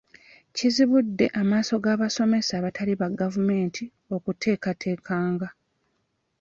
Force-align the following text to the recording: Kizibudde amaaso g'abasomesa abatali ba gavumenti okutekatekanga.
Kizibudde 0.55 1.25
amaaso 1.41 1.75
g'abasomesa 1.83 2.51
abatali 2.59 2.93
ba 3.01 3.07
gavumenti 3.21 3.83
okutekatekanga. 4.15 5.47